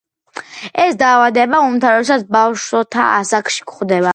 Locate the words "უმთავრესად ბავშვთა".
1.67-3.07